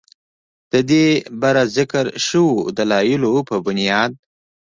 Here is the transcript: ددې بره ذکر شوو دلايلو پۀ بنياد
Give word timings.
ددې 0.71 1.05
بره 1.41 1.63
ذکر 1.77 2.05
شوو 2.25 2.57
دلايلو 2.77 3.33
پۀ 3.47 3.57
بنياد 3.65 4.11